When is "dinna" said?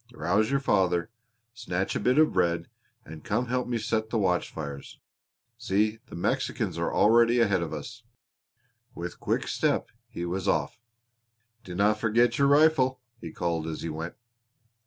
11.63-11.93